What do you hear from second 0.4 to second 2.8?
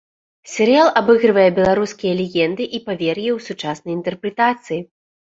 Серыял абыгрывае беларускія легенды і